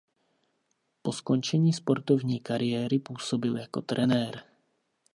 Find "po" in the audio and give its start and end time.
1.01-1.13